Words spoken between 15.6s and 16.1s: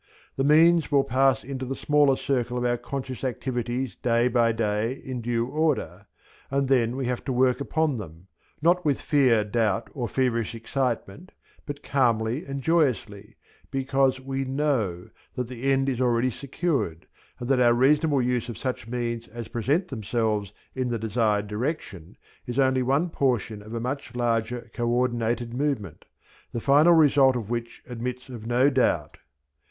end is